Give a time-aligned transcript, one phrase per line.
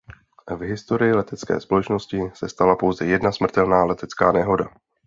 [0.55, 4.67] V historii letecké společnosti se stala pouze jedna smrtelná letecká nehoda.